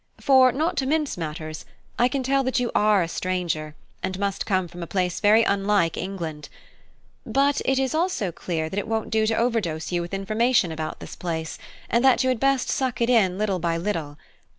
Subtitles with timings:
[0.19, 1.63] For, not to mince matters,
[1.99, 5.43] I can tell that you are a stranger, and must come from a place very
[5.43, 6.49] unlike England.
[7.23, 7.61] But
[7.93, 11.15] also it is clear that it won't do to overdose you with information about this
[11.15, 14.17] place, and that you had best suck it in little by little.